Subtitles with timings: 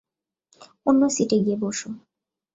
[0.85, 1.89] অন্য সিটে গিয়ে বসো।